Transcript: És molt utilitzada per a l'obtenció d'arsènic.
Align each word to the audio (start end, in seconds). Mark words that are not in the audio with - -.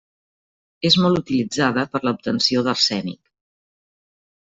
És 0.91 0.97
molt 1.03 1.21
utilitzada 1.21 1.85
per 1.93 2.03
a 2.03 2.03
l'obtenció 2.09 2.67
d'arsènic. 2.71 3.25